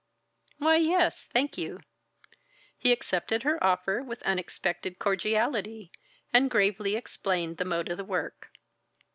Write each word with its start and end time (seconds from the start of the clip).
"Why, 0.57 0.77
yes, 0.77 1.27
thank 1.31 1.59
you!" 1.59 1.79
He 2.75 2.91
accepted 2.91 3.43
her 3.43 3.63
offer 3.63 4.01
with 4.01 4.23
unexpected 4.23 4.97
cordiality, 4.97 5.91
and 6.33 6.49
gravely 6.49 6.95
explained 6.95 7.57
the 7.57 7.65
mode 7.65 7.87
of 7.87 7.99
work. 8.07 8.49